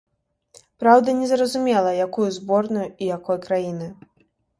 Праўда, 0.83 1.13
незразумела, 1.17 1.91
якую 2.05 2.25
зборную 2.37 2.87
і 3.01 3.11
якой 3.17 3.37
краіны. 3.45 3.91